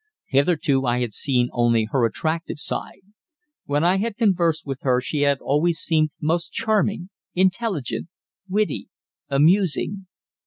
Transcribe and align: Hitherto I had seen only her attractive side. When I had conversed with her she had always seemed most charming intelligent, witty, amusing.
Hitherto 0.29 0.87
I 0.87 0.99
had 1.01 1.13
seen 1.13 1.49
only 1.53 1.85
her 1.91 2.05
attractive 2.07 2.57
side. 2.57 3.01
When 3.65 3.83
I 3.83 3.97
had 3.97 4.17
conversed 4.17 4.65
with 4.65 4.79
her 4.81 4.99
she 4.99 5.19
had 5.21 5.37
always 5.41 5.77
seemed 5.77 6.09
most 6.19 6.51
charming 6.51 7.11
intelligent, 7.35 8.07
witty, 8.49 8.89
amusing. 9.29 10.07